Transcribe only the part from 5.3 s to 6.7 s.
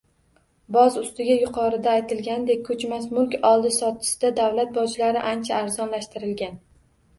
ancha arzonlashtirilgan.